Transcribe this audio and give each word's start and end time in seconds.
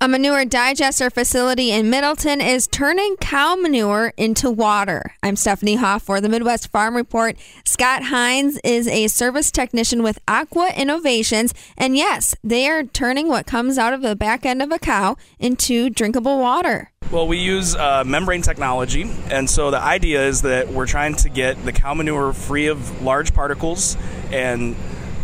A 0.00 0.06
manure 0.06 0.44
digester 0.44 1.10
facility 1.10 1.72
in 1.72 1.90
Middleton 1.90 2.40
is 2.40 2.68
turning 2.68 3.16
cow 3.16 3.56
manure 3.56 4.12
into 4.16 4.48
water. 4.48 5.14
I'm 5.24 5.34
Stephanie 5.34 5.74
Hoff 5.74 6.04
for 6.04 6.20
the 6.20 6.28
Midwest 6.28 6.70
Farm 6.70 6.94
Report. 6.94 7.36
Scott 7.64 8.04
Hines 8.04 8.60
is 8.62 8.86
a 8.86 9.08
service 9.08 9.50
technician 9.50 10.04
with 10.04 10.20
Aqua 10.28 10.70
Innovations, 10.76 11.52
and 11.76 11.96
yes, 11.96 12.36
they 12.44 12.68
are 12.68 12.84
turning 12.84 13.26
what 13.26 13.46
comes 13.46 13.76
out 13.76 13.92
of 13.92 14.02
the 14.02 14.14
back 14.14 14.46
end 14.46 14.62
of 14.62 14.70
a 14.70 14.78
cow 14.78 15.16
into 15.40 15.90
drinkable 15.90 16.38
water. 16.38 16.92
Well, 17.10 17.26
we 17.26 17.38
use 17.38 17.74
uh, 17.74 18.04
membrane 18.06 18.42
technology, 18.42 19.10
and 19.32 19.50
so 19.50 19.72
the 19.72 19.80
idea 19.80 20.28
is 20.28 20.42
that 20.42 20.68
we're 20.68 20.86
trying 20.86 21.16
to 21.16 21.28
get 21.28 21.64
the 21.64 21.72
cow 21.72 21.94
manure 21.94 22.32
free 22.32 22.68
of 22.68 23.02
large 23.02 23.34
particles 23.34 23.96
and 24.30 24.76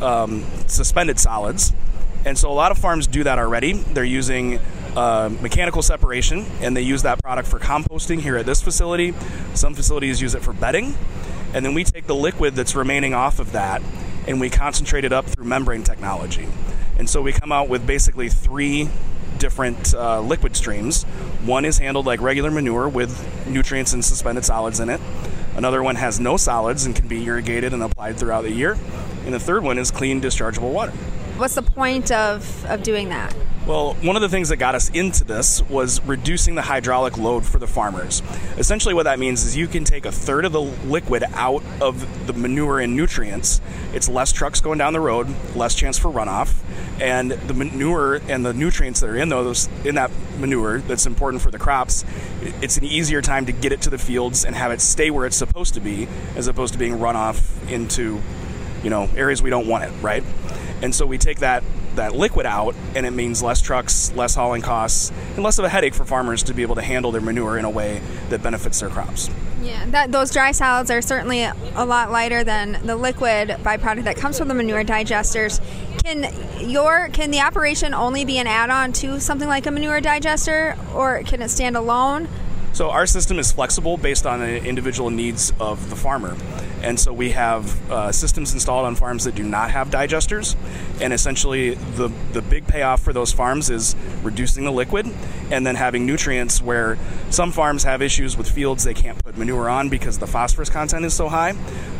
um, 0.02 0.44
suspended 0.66 1.20
solids 1.20 1.72
and 2.24 2.38
so 2.38 2.50
a 2.50 2.54
lot 2.54 2.72
of 2.72 2.78
farms 2.78 3.06
do 3.06 3.24
that 3.24 3.38
already. 3.38 3.72
They're 3.72 4.04
using 4.04 4.58
uh, 4.96 5.30
mechanical 5.40 5.82
separation, 5.82 6.46
and 6.60 6.76
they 6.76 6.82
use 6.82 7.02
that 7.02 7.22
product 7.22 7.48
for 7.48 7.58
composting 7.58 8.20
here 8.20 8.36
at 8.36 8.46
this 8.46 8.62
facility. 8.62 9.14
Some 9.54 9.74
facilities 9.74 10.20
use 10.22 10.34
it 10.34 10.42
for 10.42 10.52
bedding. 10.52 10.94
And 11.54 11.64
then 11.64 11.72
we 11.72 11.84
take 11.84 12.06
the 12.06 12.14
liquid 12.16 12.54
that's 12.54 12.74
remaining 12.74 13.14
off 13.14 13.38
of 13.38 13.52
that 13.52 13.80
and 14.26 14.40
we 14.40 14.50
concentrate 14.50 15.04
it 15.04 15.12
up 15.12 15.26
through 15.26 15.44
membrane 15.44 15.84
technology. 15.84 16.48
And 16.98 17.08
so 17.08 17.22
we 17.22 17.32
come 17.32 17.52
out 17.52 17.68
with 17.68 17.86
basically 17.86 18.28
three 18.28 18.88
different 19.38 19.94
uh, 19.94 20.20
liquid 20.20 20.56
streams. 20.56 21.04
One 21.44 21.64
is 21.64 21.78
handled 21.78 22.06
like 22.06 22.20
regular 22.20 22.50
manure 22.50 22.88
with 22.88 23.46
nutrients 23.46 23.92
and 23.92 24.04
suspended 24.04 24.44
solids 24.44 24.80
in 24.80 24.88
it. 24.88 25.00
Another 25.56 25.82
one 25.82 25.96
has 25.96 26.18
no 26.18 26.36
solids 26.36 26.86
and 26.86 26.96
can 26.96 27.06
be 27.06 27.24
irrigated 27.24 27.72
and 27.72 27.82
applied 27.82 28.16
throughout 28.16 28.42
the 28.42 28.50
year. 28.50 28.76
And 29.24 29.32
the 29.32 29.40
third 29.40 29.62
one 29.62 29.78
is 29.78 29.90
clean, 29.90 30.20
dischargeable 30.20 30.72
water. 30.72 30.92
What's 31.36 31.56
the 31.56 31.62
point 31.62 32.12
of, 32.12 32.64
of 32.66 32.84
doing 32.84 33.08
that? 33.08 33.34
Well, 33.66 33.94
one 33.94 34.14
of 34.14 34.22
the 34.22 34.28
things 34.28 34.50
that 34.50 34.58
got 34.58 34.76
us 34.76 34.88
into 34.90 35.24
this 35.24 35.62
was 35.62 36.00
reducing 36.02 36.54
the 36.54 36.62
hydraulic 36.62 37.18
load 37.18 37.44
for 37.44 37.58
the 37.58 37.66
farmers. 37.66 38.22
Essentially, 38.56 38.94
what 38.94 39.02
that 39.04 39.18
means 39.18 39.42
is 39.42 39.56
you 39.56 39.66
can 39.66 39.84
take 39.84 40.04
a 40.04 40.12
third 40.12 40.44
of 40.44 40.52
the 40.52 40.60
liquid 40.60 41.24
out 41.32 41.64
of 41.80 42.26
the 42.28 42.34
manure 42.34 42.78
and 42.78 42.94
nutrients. 42.94 43.60
It's 43.92 44.08
less 44.08 44.30
trucks 44.30 44.60
going 44.60 44.78
down 44.78 44.92
the 44.92 45.00
road, 45.00 45.26
less 45.56 45.74
chance 45.74 45.98
for 45.98 46.08
runoff, 46.08 46.54
and 47.00 47.32
the 47.32 47.54
manure 47.54 48.20
and 48.28 48.46
the 48.46 48.52
nutrients 48.52 49.00
that 49.00 49.10
are 49.10 49.16
in 49.16 49.28
those 49.30 49.68
in 49.84 49.96
that 49.96 50.12
manure 50.38 50.78
that's 50.78 51.06
important 51.06 51.42
for 51.42 51.50
the 51.50 51.58
crops. 51.58 52.04
It's 52.62 52.76
an 52.76 52.84
easier 52.84 53.22
time 53.22 53.46
to 53.46 53.52
get 53.52 53.72
it 53.72 53.80
to 53.82 53.90
the 53.90 53.98
fields 53.98 54.44
and 54.44 54.54
have 54.54 54.70
it 54.70 54.80
stay 54.80 55.10
where 55.10 55.26
it's 55.26 55.36
supposed 55.36 55.74
to 55.74 55.80
be, 55.80 56.06
as 56.36 56.46
opposed 56.46 56.74
to 56.74 56.78
being 56.78 57.00
run 57.00 57.16
off 57.16 57.68
into, 57.72 58.20
you 58.84 58.90
know, 58.90 59.08
areas 59.16 59.42
we 59.42 59.50
don't 59.50 59.66
want 59.66 59.84
it. 59.84 59.92
Right. 60.00 60.22
And 60.82 60.94
so 60.94 61.06
we 61.06 61.18
take 61.18 61.38
that 61.38 61.62
that 61.94 62.14
liquid 62.14 62.44
out, 62.44 62.74
and 62.94 63.06
it 63.06 63.12
means 63.12 63.42
less 63.42 63.60
trucks, 63.60 64.12
less 64.14 64.34
hauling 64.34 64.62
costs, 64.62 65.12
and 65.34 65.42
less 65.42 65.58
of 65.58 65.64
a 65.64 65.68
headache 65.68 65.94
for 65.94 66.04
farmers 66.04 66.42
to 66.44 66.54
be 66.54 66.62
able 66.62 66.74
to 66.74 66.82
handle 66.82 67.12
their 67.12 67.20
manure 67.20 67.56
in 67.56 67.64
a 67.64 67.70
way 67.70 68.02
that 68.30 68.42
benefits 68.42 68.80
their 68.80 68.88
crops. 68.88 69.30
Yeah, 69.62 69.86
that, 69.86 70.12
those 70.12 70.30
dry 70.30 70.52
solids 70.52 70.90
are 70.90 71.00
certainly 71.00 71.42
a 71.42 71.84
lot 71.86 72.10
lighter 72.10 72.44
than 72.44 72.84
the 72.84 72.96
liquid 72.96 73.48
byproduct 73.48 74.04
that 74.04 74.16
comes 74.16 74.38
from 74.38 74.48
the 74.48 74.54
manure 74.54 74.84
digesters. 74.84 75.60
Can 76.02 76.34
your 76.68 77.08
can 77.10 77.30
the 77.30 77.40
operation 77.40 77.94
only 77.94 78.24
be 78.24 78.38
an 78.38 78.46
add-on 78.46 78.92
to 78.94 79.20
something 79.20 79.48
like 79.48 79.66
a 79.66 79.70
manure 79.70 80.00
digester, 80.00 80.76
or 80.94 81.22
can 81.22 81.40
it 81.40 81.48
stand 81.48 81.76
alone? 81.76 82.28
So 82.74 82.90
our 82.90 83.06
system 83.06 83.38
is 83.38 83.52
flexible 83.52 83.96
based 83.96 84.26
on 84.26 84.40
the 84.40 84.62
individual 84.64 85.08
needs 85.08 85.52
of 85.60 85.88
the 85.90 85.96
farmer. 85.96 86.36
And 86.84 87.00
so 87.00 87.12
we 87.12 87.30
have 87.30 87.90
uh, 87.90 88.12
systems 88.12 88.52
installed 88.52 88.84
on 88.84 88.94
farms 88.94 89.24
that 89.24 89.34
do 89.34 89.42
not 89.42 89.70
have 89.70 89.88
digesters. 89.88 90.54
And 91.00 91.12
essentially, 91.12 91.74
the, 91.74 92.08
the 92.32 92.42
big 92.42 92.66
payoff 92.66 93.00
for 93.02 93.12
those 93.14 93.32
farms 93.32 93.70
is 93.70 93.96
reducing 94.22 94.64
the 94.64 94.72
liquid 94.72 95.06
and 95.50 95.66
then 95.66 95.74
having 95.74 96.06
nutrients 96.06 96.62
where 96.62 96.98
some 97.30 97.52
farms 97.52 97.84
have 97.84 98.02
issues 98.02 98.36
with 98.36 98.50
fields 98.50 98.84
they 98.84 98.94
can't 98.94 99.22
put 99.24 99.36
manure 99.36 99.68
on 99.68 99.88
because 99.88 100.18
the 100.18 100.26
phosphorus 100.26 100.70
content 100.70 101.04
is 101.04 101.14
so 101.14 101.28
high. 101.28 101.54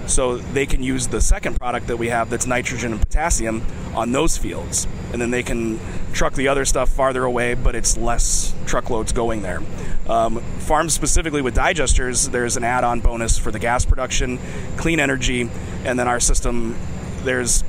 So 0.07 0.37
they 0.37 0.67
can 0.67 0.83
use 0.83 1.09
the 1.09 1.21
second 1.21 1.57
product 1.57 1.87
that 1.87 1.97
we 1.97 2.09
have 2.09 2.31
that's 2.31 2.47
nitrogen 2.47 2.93
and 2.93 3.01
potassium 3.01 3.63
on 3.95 4.13
those 4.13 4.37
fields. 4.37 4.87
And 5.13 5.21
then 5.21 5.31
they 5.31 5.43
can 5.43 5.81
truck 6.13 6.35
the 6.35 6.49
other 6.49 6.65
stuff 6.65 6.91
farther 6.91 7.25
away, 7.25 7.55
but 7.55 7.75
it's 7.75 7.97
less 7.97 8.55
truckloads 8.67 9.13
going 9.13 9.43
there. 9.43 9.63
Um, 10.09 10.41
farms 10.61 10.93
specifically 10.93 11.41
with 11.41 11.55
digesters, 11.55 12.31
there's 12.31 12.57
an 12.57 12.65
add 12.65 12.85
on 12.85 13.01
bonus 13.01 13.39
for 13.39 13.51
the 13.51 13.59
gas 13.59 13.85
production, 13.85 14.39
clean 14.77 15.01
energy, 15.01 15.49
and 15.85 15.99
then 15.99 16.07
our 16.09 16.21
system, 16.21 16.77
there's 17.25 17.65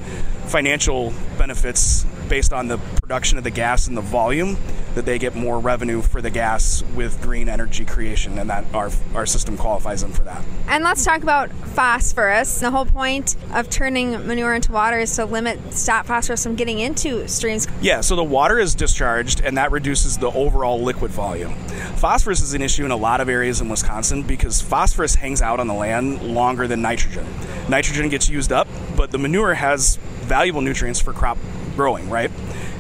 financial 0.48 1.14
benefits 1.38 2.06
based 2.30 2.54
on 2.54 2.68
the 2.68 2.78
production 2.78 3.38
of 3.38 3.44
the 3.44 3.52
gas 3.52 3.88
and 3.88 3.98
the 3.98 4.02
volume 4.02 4.58
that 4.96 5.06
they 5.06 5.20
get 5.20 5.36
more 5.36 5.60
revenue 5.60 6.02
for 6.02 6.22
the 6.22 6.30
gas 6.30 6.84
with 6.96 7.22
green 7.22 7.50
energy 7.50 7.84
creation 7.84 8.40
and 8.40 8.50
that 8.50 8.66
our, 8.74 8.90
our 9.14 9.26
system 9.26 9.58
qualifies 9.58 10.02
them 10.02 10.12
for 10.12 10.24
that. 10.24 10.44
And 10.68 10.84
let's 10.84 11.04
talk 11.04 11.22
about 11.22 11.52
phosphorus. 11.52 12.62
The 12.62 12.72
whole 12.72 12.86
point 12.86 13.36
of 13.54 13.70
turning 13.70 14.12
manure 14.26 14.54
into 14.54 14.72
water 14.72 15.00
is 15.00 15.14
to 15.18 15.26
limit 15.26 15.60
stop 15.74 16.06
phosphorus 16.06 16.44
from 16.44 16.56
getting 16.56 16.80
into 16.80 17.28
streams. 17.28 17.68
Yeah, 17.82 18.02
so 18.02 18.16
the 18.16 18.24
water 18.24 18.58
is 18.58 18.74
discharged 18.74 19.42
and 19.42 19.58
that 19.58 19.72
reduces 19.72 20.18
the 20.18 20.32
overall 20.32 20.82
liquid 20.82 21.12
volume. 21.12 21.54
Phosphorus 21.98 22.42
is 22.42 22.54
an 22.54 22.62
issue 22.62 22.86
in 22.86 22.92
a 22.92 22.96
lot 22.96 23.20
of 23.20 23.28
areas 23.28 23.60
in 23.60 23.68
Wisconsin 23.68 24.24
because 24.24 24.62
phosphorus 24.62 25.16
hangs 25.16 25.42
out 25.42 25.60
on 25.60 25.68
the 25.68 25.74
land 25.74 26.22
longer 26.22 26.68
than 26.68 26.82
nitrogen. 26.82 27.26
Nitrogen 27.68 28.08
gets 28.10 28.30
used 28.30 28.54
up, 28.54 28.68
but 28.96 29.12
the 29.12 29.18
manure 29.18 29.54
has 29.54 29.98
valuable 30.22 30.62
nutrients 30.62 31.00
for 31.00 31.14
crop 31.14 31.38
growing, 31.76 32.10
right? 32.10 32.32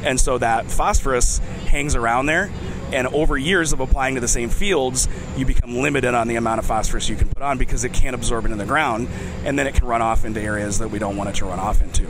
And 0.03 0.19
so 0.19 0.37
that 0.37 0.69
phosphorus 0.69 1.39
hangs 1.67 1.95
around 1.95 2.27
there. 2.27 2.51
And 2.93 3.07
over 3.07 3.37
years 3.37 3.73
of 3.73 3.79
applying 3.79 4.15
to 4.15 4.21
the 4.21 4.27
same 4.27 4.49
fields, 4.49 5.07
you 5.35 5.45
become 5.45 5.77
limited 5.77 6.13
on 6.13 6.27
the 6.27 6.35
amount 6.35 6.59
of 6.59 6.65
phosphorus 6.65 7.09
you 7.09 7.15
can 7.15 7.27
put 7.27 7.41
on 7.41 7.57
because 7.57 7.83
it 7.83 7.93
can't 7.93 8.13
absorb 8.13 8.45
it 8.45 8.51
in 8.51 8.57
the 8.57 8.65
ground. 8.65 9.09
And 9.43 9.57
then 9.57 9.65
it 9.67 9.73
can 9.73 9.85
run 9.85 10.01
off 10.01 10.23
into 10.23 10.39
areas 10.39 10.79
that 10.79 10.89
we 10.89 10.99
don't 10.99 11.17
want 11.17 11.29
it 11.29 11.35
to 11.37 11.45
run 11.45 11.59
off 11.59 11.81
into. 11.81 12.07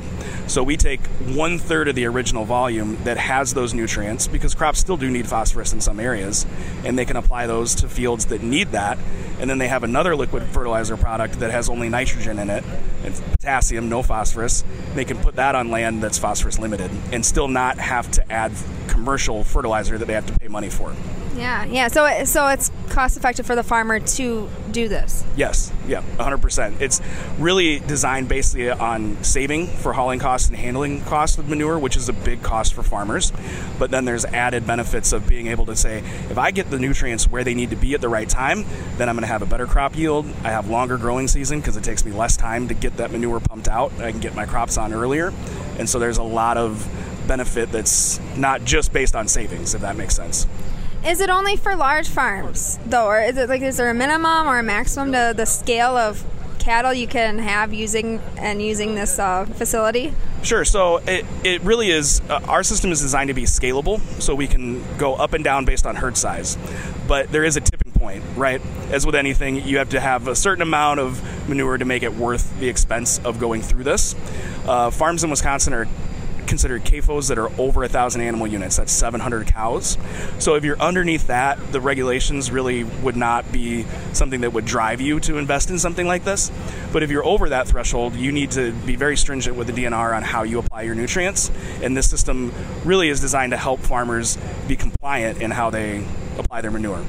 So 0.48 0.62
we 0.64 0.78
take 0.78 1.02
one 1.34 1.58
third 1.58 1.88
of 1.88 1.96
the 1.96 2.06
original 2.06 2.46
volume 2.46 3.04
that 3.04 3.18
has 3.18 3.56
those 3.56 3.74
nutrients 3.74 4.28
because 4.28 4.54
crops 4.54 4.80
still 4.80 4.96
do 4.96 5.10
need 5.10 5.28
phosphorus 5.28 5.74
in 5.74 5.82
some 5.82 6.00
areas, 6.00 6.46
and 6.84 6.98
they 6.98 7.06
can 7.06 7.18
apply 7.18 7.48
those 7.48 7.74
to 7.76 7.90
fields 7.90 8.28
that 8.28 8.44
need 8.44 8.70
that. 8.70 9.00
And 9.40 9.50
then 9.50 9.58
they 9.58 9.68
have 9.68 9.84
another 9.84 10.16
liquid 10.16 10.44
fertilizer 10.44 10.98
product 10.98 11.40
that 11.40 11.52
has 11.52 11.68
only 11.68 11.90
nitrogen 11.90 12.38
in 12.40 12.50
it 12.50 12.64
and 13.04 13.16
potassium, 13.32 13.90
no 13.90 14.04
phosphorus. 14.04 14.64
They 14.94 15.04
can 15.04 15.18
put 15.18 15.36
that 15.36 15.56
on 15.56 15.72
land 15.72 16.04
that's 16.04 16.20
phosphorus 16.20 16.60
limited 16.60 16.92
and 17.12 17.26
still 17.26 17.48
not 17.48 17.80
have 17.80 18.10
to 18.12 18.32
add 18.32 18.52
commercial 18.88 19.44
fertilizer 19.44 19.98
that 19.98 20.06
they 20.06 20.14
have 20.14 20.28
to 20.28 20.40
pay 20.40 20.48
money 20.48 20.70
for. 20.70 20.94
Yeah, 21.36 21.66
yeah. 21.66 21.88
So, 21.90 22.24
so 22.24 22.48
it's 22.48 22.72
cost 22.90 23.18
effective 23.18 23.46
for 23.46 23.56
the 23.56 23.64
farmer 23.64 24.00
to 24.00 24.50
do 24.72 24.88
this. 24.88 25.24
Yes, 25.36 25.72
yeah, 25.88 26.02
100%. 26.18 26.80
It's 26.80 27.02
really 27.38 27.80
designed 27.80 28.30
basically 28.30 28.70
on 28.70 29.22
saving 29.24 29.68
for 29.68 29.94
hauling 29.94 30.20
costs 30.20 30.48
and 30.48 30.58
handling 30.58 31.02
costs 31.02 31.38
of 31.38 31.50
manure, 31.50 31.78
which 31.78 31.98
is 31.98 32.08
a 32.08 32.14
big 32.14 32.42
cost 32.42 32.74
for 32.74 32.84
farmers. 32.84 33.34
But 33.78 33.92
then 33.92 34.06
there's 34.06 34.26
added 34.26 34.66
benefits 34.66 35.12
of 35.12 35.28
being 35.28 35.48
able 35.48 35.66
to 35.66 35.76
say, 35.76 36.00
if 36.30 36.38
I 36.38 36.52
get 36.52 36.70
the 36.70 36.80
nutrients 36.80 37.28
where 37.30 37.44
they 37.44 37.54
need 37.54 37.70
to 37.72 37.76
be 37.76 37.94
at 37.94 38.02
the 38.02 38.10
right 38.10 38.30
time, 38.30 38.66
then 38.98 39.10
I'm 39.10 39.16
going 39.16 39.24
to 39.24 39.28
have 39.28 39.42
a 39.42 39.46
better 39.46 39.68
crop 39.68 39.98
yield. 39.98 40.26
I 40.44 40.52
have 40.52 40.70
longer 40.70 40.98
growing 40.98 41.28
season 41.28 41.60
because 41.60 41.76
it 41.76 41.84
takes 41.84 42.06
me 42.06 42.12
less 42.12 42.38
time 42.38 42.68
to 42.70 42.74
get 42.74 42.98
that 42.98 43.12
manure 43.12 43.40
pumped 43.40 43.68
out. 43.68 43.92
I 44.00 44.12
can 44.12 44.22
get 44.22 44.36
my 44.36 44.46
crops 44.46 44.78
on 44.78 44.94
earlier. 44.94 45.34
And 45.78 45.90
so 45.90 46.00
there's 46.00 46.18
a 46.18 46.24
lot 46.24 46.58
of 46.58 46.88
benefit 47.26 47.72
that's 47.72 48.20
not 48.38 48.64
just 48.64 48.94
based 48.94 49.16
on 49.16 49.28
savings, 49.28 49.74
if 49.74 49.82
that 49.82 49.96
makes 49.96 50.16
sense. 50.16 50.48
Is 51.06 51.22
it 51.22 51.30
only 51.30 51.56
for 51.56 51.76
large 51.76 52.08
farms 52.08 52.80
though, 52.86 53.06
or 53.06 53.22
is 53.22 53.38
it 53.38 53.48
like 53.48 53.62
is 53.62 53.78
there 53.78 53.90
a 53.90 53.94
minimum 53.94 54.48
or 54.48 54.58
a 54.58 54.64
maximum 54.64 55.12
to 55.12 55.34
the 55.36 55.46
scale 55.46 55.96
of 55.96 56.26
cattle 56.58 56.92
you 56.92 57.06
can 57.06 57.38
have 57.38 57.72
using 57.72 58.20
and 58.38 58.60
using 58.60 58.96
this 58.96 59.20
uh, 59.20 59.46
facility? 59.46 60.14
Sure. 60.42 60.66
So 60.66 60.98
it, 60.98 61.26
it 61.44 61.62
really 61.62 61.92
is. 61.92 62.22
Uh, 62.28 62.40
our 62.48 62.64
system 62.64 62.92
is 62.92 63.02
designed 63.02 63.28
to 63.28 63.36
be 63.36 63.44
scalable, 63.44 64.00
so 64.20 64.34
we 64.34 64.48
can 64.48 64.84
go 64.98 65.14
up 65.14 65.34
and 65.34 65.44
down 65.44 65.66
based 65.66 65.86
on 65.86 65.96
herd 65.96 66.18
size. 66.18 66.58
But 67.08 67.32
there 67.32 67.44
is 67.44 67.56
a 67.56 67.62
tipping 67.62 67.92
point, 67.94 68.24
right? 68.36 68.62
As 68.90 69.06
with 69.06 69.16
anything, 69.16 69.58
you 69.58 69.78
have 69.78 69.90
to 69.90 70.00
have 70.00 70.28
a 70.28 70.36
certain 70.36 70.64
amount 70.64 71.00
of 71.00 71.48
manure 71.48 71.78
to 71.78 71.86
make 71.86 72.02
it 72.02 72.14
worth 72.16 72.60
the 72.60 72.68
expense 72.68 73.20
of 73.20 73.40
going 73.40 73.62
through 73.62 73.84
this. 73.84 74.16
Uh, 74.68 74.90
farms 74.90 75.24
in 75.24 75.30
Wisconsin 75.30 75.74
are 75.74 75.88
considered 76.48 76.84
CAFOs 76.84 77.30
that 77.30 77.38
are 77.38 77.50
over 77.60 77.84
a 77.84 77.90
thousand 77.90 78.22
animal 78.22 78.48
units. 78.48 78.78
That's 78.78 78.92
700 78.92 79.48
cows. 79.48 79.98
So 80.40 80.56
if 80.56 80.64
you're 80.64 80.80
underneath 80.80 81.28
that, 81.28 81.72
the 81.72 81.82
regulations 81.82 82.52
really 82.52 82.84
would 82.84 83.16
not 83.16 83.52
be 83.52 83.86
something 84.14 84.42
that 84.42 84.54
would 84.54 84.66
drive 84.66 85.02
you 85.02 85.20
to 85.22 85.38
invest 85.38 85.70
in 85.70 85.80
something 85.80 86.08
like 86.08 86.24
this. 86.24 86.52
But 86.92 87.04
if 87.04 87.12
you're 87.12 87.26
over 87.26 87.50
that 87.50 87.68
threshold, 87.68 88.16
you 88.16 88.32
need 88.32 88.52
to 88.52 88.72
be 88.72 88.96
very 88.96 89.18
stringent 89.18 89.56
with 89.56 89.68
the 89.68 89.74
DNR 89.74 90.16
on 90.16 90.24
how 90.24 90.44
you 90.44 90.60
apply 90.60 90.84
your 90.84 90.96
nutrients. 90.96 91.52
And 91.82 91.96
this 91.96 92.10
system 92.10 92.54
really 92.84 93.10
is 93.10 93.20
designed 93.20 93.52
to 93.52 93.58
help 93.58 93.80
farmers 93.80 94.38
be 94.68 94.76
compliant 94.76 95.42
in 95.42 95.52
how 95.52 95.70
they 95.70 96.06
apply 96.38 96.62
their 96.62 96.72
manure. 96.72 97.04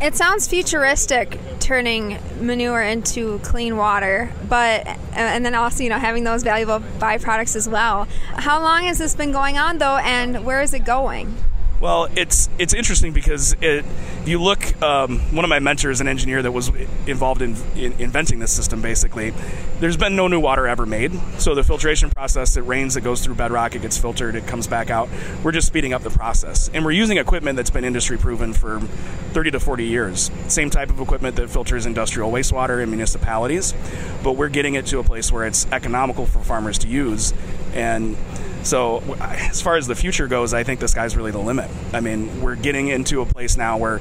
It 0.00 0.14
sounds 0.14 0.46
futuristic 0.46 1.38
turning 1.58 2.18
manure 2.38 2.82
into 2.82 3.38
clean 3.38 3.78
water, 3.78 4.30
but 4.46 4.86
uh, 4.86 4.94
and 5.14 5.44
then 5.44 5.54
also 5.54 5.82
you 5.82 5.88
know 5.88 5.98
having 5.98 6.24
those 6.24 6.42
valuable 6.42 6.80
byproducts 6.98 7.56
as 7.56 7.66
well. 7.66 8.06
How 8.34 8.60
long 8.60 8.84
has 8.84 8.98
this 8.98 9.14
been 9.14 9.32
going 9.32 9.56
on 9.56 9.78
though, 9.78 9.96
and 9.96 10.44
where 10.44 10.60
is 10.60 10.74
it 10.74 10.84
going? 10.84 11.34
Well, 11.78 12.08
it's 12.16 12.48
it's 12.58 12.72
interesting 12.72 13.12
because 13.12 13.54
it, 13.60 13.84
you 14.24 14.42
look. 14.42 14.80
Um, 14.82 15.18
one 15.34 15.44
of 15.44 15.50
my 15.50 15.58
mentors, 15.58 16.00
an 16.00 16.08
engineer 16.08 16.40
that 16.40 16.52
was 16.52 16.70
involved 17.06 17.42
in, 17.42 17.54
in, 17.76 17.92
inventing 17.98 18.38
this 18.38 18.50
system, 18.50 18.80
basically, 18.80 19.34
there's 19.78 19.98
been 19.98 20.16
no 20.16 20.26
new 20.26 20.40
water 20.40 20.66
ever 20.66 20.86
made. 20.86 21.12
So 21.38 21.54
the 21.54 21.62
filtration 21.62 22.08
process, 22.10 22.56
it 22.56 22.62
rains, 22.62 22.96
it 22.96 23.02
goes 23.02 23.22
through 23.22 23.34
bedrock, 23.34 23.74
it 23.74 23.82
gets 23.82 23.98
filtered, 23.98 24.36
it 24.36 24.46
comes 24.46 24.66
back 24.66 24.88
out. 24.88 25.10
We're 25.44 25.52
just 25.52 25.66
speeding 25.66 25.92
up 25.92 26.02
the 26.02 26.10
process, 26.10 26.70
and 26.72 26.82
we're 26.82 26.92
using 26.92 27.18
equipment 27.18 27.56
that's 27.56 27.70
been 27.70 27.84
industry 27.84 28.16
proven 28.16 28.54
for 28.54 28.80
30 28.80 29.50
to 29.50 29.60
40 29.60 29.84
years. 29.84 30.30
Same 30.48 30.70
type 30.70 30.88
of 30.88 30.98
equipment 30.98 31.36
that 31.36 31.50
filters 31.50 31.84
industrial 31.84 32.30
wastewater 32.30 32.82
in 32.82 32.88
municipalities, 32.88 33.74
but 34.22 34.32
we're 34.32 34.48
getting 34.48 34.74
it 34.74 34.86
to 34.86 34.98
a 34.98 35.04
place 35.04 35.30
where 35.30 35.46
it's 35.46 35.66
economical 35.72 36.24
for 36.24 36.38
farmers 36.38 36.78
to 36.78 36.88
use, 36.88 37.34
and 37.76 38.16
so, 38.62 39.02
as 39.20 39.60
far 39.60 39.76
as 39.76 39.86
the 39.86 39.94
future 39.94 40.26
goes, 40.26 40.52
I 40.52 40.64
think 40.64 40.80
the 40.80 40.88
sky's 40.88 41.16
really 41.16 41.30
the 41.30 41.38
limit. 41.38 41.70
I 41.92 42.00
mean, 42.00 42.40
we're 42.40 42.56
getting 42.56 42.88
into 42.88 43.20
a 43.20 43.26
place 43.26 43.56
now 43.56 43.76
where 43.76 44.00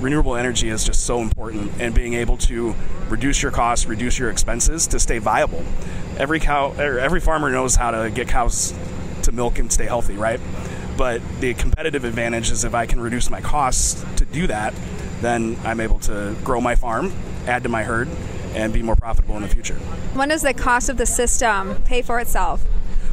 renewable 0.00 0.34
energy 0.34 0.70
is 0.70 0.82
just 0.82 1.04
so 1.04 1.20
important 1.20 1.70
and 1.78 1.94
being 1.94 2.14
able 2.14 2.38
to 2.38 2.74
reduce 3.08 3.42
your 3.42 3.52
costs, 3.52 3.86
reduce 3.86 4.18
your 4.18 4.30
expenses 4.30 4.86
to 4.88 4.98
stay 4.98 5.18
viable. 5.18 5.62
Every 6.16 6.40
cow, 6.40 6.74
er, 6.78 6.98
every 6.98 7.20
farmer 7.20 7.50
knows 7.50 7.76
how 7.76 7.90
to 7.90 8.10
get 8.10 8.26
cows 8.26 8.74
to 9.22 9.32
milk 9.32 9.58
and 9.58 9.70
stay 9.70 9.84
healthy, 9.84 10.14
right? 10.14 10.40
But 10.96 11.20
the 11.40 11.54
competitive 11.54 12.04
advantage 12.04 12.50
is 12.50 12.64
if 12.64 12.74
I 12.74 12.86
can 12.86 13.00
reduce 13.00 13.30
my 13.30 13.40
costs 13.40 14.04
to 14.16 14.24
do 14.24 14.46
that, 14.46 14.74
then 15.20 15.56
I'm 15.62 15.78
able 15.78 15.98
to 16.00 16.34
grow 16.42 16.60
my 16.60 16.74
farm, 16.74 17.12
add 17.46 17.62
to 17.64 17.68
my 17.68 17.84
herd, 17.84 18.08
and 18.54 18.72
be 18.72 18.82
more 18.82 18.96
profitable 18.96 19.36
in 19.36 19.42
the 19.42 19.48
future. 19.48 19.76
When 20.14 20.30
does 20.30 20.42
the 20.42 20.54
cost 20.54 20.88
of 20.88 20.96
the 20.96 21.06
system 21.06 21.82
pay 21.84 22.02
for 22.02 22.18
itself? 22.18 22.64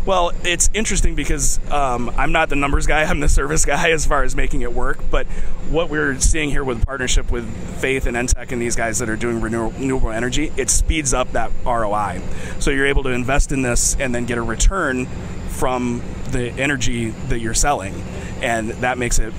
Well, 0.07 0.31
it's 0.45 0.69
interesting 0.73 1.15
because 1.15 1.59
um, 1.69 2.09
I'm 2.15 2.31
not 2.31 2.47
the 2.47 2.55
numbers 2.55 2.87
guy, 2.87 3.03
I'm 3.03 3.19
the 3.19 3.27
service 3.27 3.65
guy 3.65 3.91
as 3.91 4.05
far 4.05 4.23
as 4.23 4.37
making 4.37 4.61
it 4.61 4.71
work. 4.71 4.99
But 5.11 5.27
what 5.69 5.89
we're 5.89 6.17
seeing 6.21 6.49
here 6.49 6.63
with 6.63 6.85
partnership 6.85 7.29
with 7.29 7.45
Faith 7.81 8.05
and 8.05 8.15
NTEC 8.15 8.53
and 8.53 8.61
these 8.61 8.77
guys 8.77 8.99
that 8.99 9.09
are 9.09 9.17
doing 9.17 9.41
renewable 9.41 10.09
energy, 10.09 10.53
it 10.55 10.69
speeds 10.69 11.13
up 11.13 11.33
that 11.33 11.51
ROI. 11.65 12.21
So 12.59 12.71
you're 12.71 12.87
able 12.87 13.03
to 13.03 13.09
invest 13.09 13.51
in 13.51 13.63
this 13.63 13.97
and 13.99 14.15
then 14.15 14.25
get 14.25 14.37
a 14.37 14.41
return 14.41 15.07
from 15.49 16.01
the 16.31 16.51
energy 16.51 17.09
that 17.09 17.39
you're 17.39 17.53
selling. 17.53 17.93
And 18.41 18.69
that 18.69 18.97
makes 18.97 19.19
it 19.19 19.33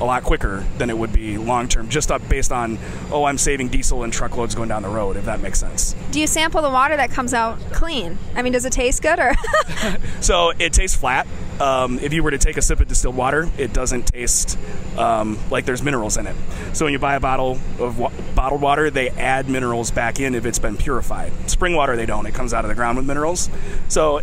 a 0.00 0.04
lot 0.04 0.24
quicker 0.24 0.64
than 0.78 0.90
it 0.90 0.98
would 0.98 1.12
be 1.12 1.38
long 1.38 1.68
term, 1.68 1.88
just 1.88 2.10
up 2.10 2.26
based 2.28 2.52
on, 2.52 2.78
oh, 3.10 3.24
I'm 3.24 3.38
saving 3.38 3.68
diesel 3.68 4.02
and 4.02 4.12
truckloads 4.12 4.54
going 4.54 4.68
down 4.68 4.82
the 4.82 4.88
road, 4.88 5.16
if 5.16 5.24
that 5.26 5.40
makes 5.40 5.60
sense. 5.60 5.94
Do 6.10 6.20
you 6.20 6.26
sample 6.26 6.62
the 6.62 6.70
water 6.70 6.96
that 6.96 7.10
comes 7.10 7.34
out 7.34 7.58
clean? 7.72 8.18
I 8.34 8.42
mean, 8.42 8.52
does 8.52 8.64
it 8.64 8.72
taste 8.72 9.02
good 9.02 9.18
or? 9.18 9.34
so 10.20 10.50
it 10.58 10.72
tastes 10.72 10.96
flat. 10.96 11.26
Um, 11.60 12.00
if 12.00 12.12
you 12.12 12.22
were 12.22 12.32
to 12.32 12.38
take 12.38 12.56
a 12.56 12.62
sip 12.62 12.80
of 12.80 12.88
distilled 12.88 13.16
water, 13.16 13.48
it 13.56 13.72
doesn't 13.72 14.06
taste 14.06 14.58
um, 14.98 15.38
like 15.50 15.64
there's 15.64 15.82
minerals 15.82 16.16
in 16.16 16.26
it. 16.26 16.34
So 16.72 16.84
when 16.84 16.92
you 16.92 16.98
buy 16.98 17.14
a 17.14 17.20
bottle 17.20 17.58
of 17.78 17.98
wa- 17.98 18.10
bottled 18.34 18.60
water, 18.60 18.90
they 18.90 19.10
add 19.10 19.48
minerals 19.48 19.92
back 19.92 20.18
in 20.18 20.34
if 20.34 20.46
it's 20.46 20.58
been 20.58 20.76
purified. 20.76 21.32
Spring 21.48 21.74
water, 21.74 21.94
they 21.94 22.06
don't. 22.06 22.26
It 22.26 22.34
comes 22.34 22.52
out 22.52 22.64
of 22.64 22.68
the 22.68 22.74
ground 22.74 22.96
with 22.96 23.06
minerals. 23.06 23.48
So 23.88 24.20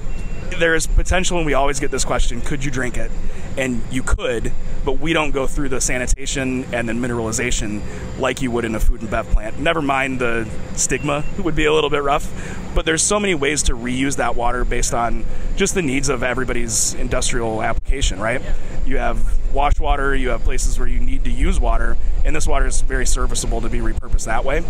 there 0.59 0.75
is 0.75 0.88
potential, 0.88 1.38
and 1.38 1.45
we 1.45 1.53
always 1.53 1.80
get 1.80 1.92
this 1.92 2.06
question: 2.06 2.42
Could 2.42 2.63
you 2.63 2.71
drink 2.71 2.98
it? 2.98 3.12
And 3.57 3.81
you 3.92 4.01
could, 4.01 4.53
but 4.86 5.00
we 5.00 5.12
don't 5.12 5.31
go 5.31 5.45
through 5.45 5.69
the 5.69 5.81
sanitation 5.81 6.65
and 6.74 6.88
then 6.88 7.01
mineralization 7.01 7.81
like 8.18 8.42
you 8.42 8.50
would 8.51 8.63
in 8.63 8.75
a 8.75 8.80
food 8.80 9.01
and 9.01 9.09
bev 9.09 9.27
plant. 9.30 9.59
Never 9.59 9.81
mind 9.81 10.19
the 10.19 10.50
stigma 10.75 11.25
would 11.38 11.56
be 11.56 11.65
a 11.65 11.74
little 11.74 11.89
bit 11.89 12.01
rough, 12.01 12.31
but 12.74 12.86
there's 12.86 13.03
so 13.03 13.19
many 13.19 13.36
ways 13.36 13.63
to 13.63 13.74
reuse 13.74 14.18
that 14.18 14.36
water 14.36 14.63
based 14.63 14.94
on 14.94 15.25
just 15.57 15.75
the 15.75 15.81
needs 15.81 16.07
of 16.07 16.24
everybody's 16.24 16.94
industrial 16.94 17.62
application, 17.62 18.19
right? 18.19 18.42
You 18.86 18.97
have 18.97 19.38
wash 19.53 19.80
water, 19.80 20.15
you 20.15 20.30
have 20.30 20.42
places 20.44 20.80
where 20.80 20.88
you 20.88 21.00
need 21.00 21.24
to 21.24 21.31
use 21.31 21.59
water, 21.59 21.98
and 22.25 22.36
this 22.36 22.48
water 22.48 22.65
is 22.65 22.81
very 22.81 23.06
serviceable 23.06 23.62
to 23.62 23.69
be 23.69 23.80
repurposed 23.80 24.25
that 24.25 24.45
way, 24.45 24.63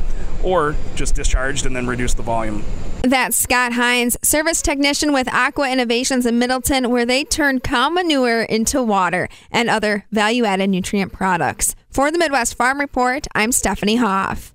or 0.44 0.76
just 0.96 1.16
discharged 1.16 1.66
and 1.66 1.76
then 1.76 1.88
reduce 1.88 2.14
the 2.14 2.24
volume. 2.24 2.64
That's 3.04 3.36
Scott 3.36 3.74
Hines, 3.74 4.18
service 4.22 4.62
technician 4.62 5.12
with 5.12 5.28
Aqua 5.34 5.72
Innovations 5.72 6.26
in 6.26 6.38
Middleton, 6.38 6.90
where 6.90 7.06
they 7.06 7.24
turn 7.24 7.60
cow 7.60 7.90
manure 7.90 8.44
into 8.44 8.84
water 8.84 9.28
and 9.52 9.70
other 9.70 10.06
value 10.12 10.46
added 10.46 10.70
nutrient 10.70 11.12
products. 11.12 11.76
For 11.90 12.12
the 12.12 12.18
Midwest 12.18 12.56
Farm 12.56 12.80
Report, 12.80 13.28
I'm 13.34 13.52
Stephanie 13.52 13.98
Hoff. 13.98 14.54